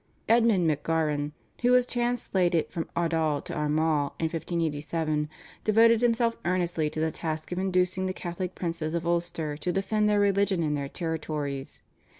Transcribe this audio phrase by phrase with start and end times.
[0.27, 1.31] Edmund McGauran,
[1.61, 5.29] who was translated from Ardagh to Armagh in 1587,
[5.63, 10.09] devoted himself earnestly to the task of inducing the Catholic princes of Ulster to defend
[10.09, 11.83] their religion and their territories.